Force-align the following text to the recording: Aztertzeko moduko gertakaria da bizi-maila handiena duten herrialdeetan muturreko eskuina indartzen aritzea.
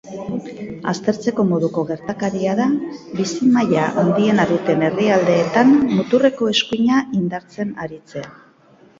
Aztertzeko 0.91 1.43
moduko 1.49 1.81
gertakaria 1.89 2.55
da 2.59 2.65
bizi-maila 3.19 3.83
handiena 4.03 4.45
duten 4.51 4.81
herrialdeetan 4.87 5.75
muturreko 5.99 6.49
eskuina 6.53 7.03
indartzen 7.19 7.77
aritzea. 7.85 8.33